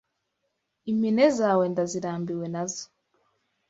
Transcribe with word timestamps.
Impine 0.91 1.25
zawe 1.37 1.63
ndazirambiwe 1.71 2.45
nazo! 2.53 2.85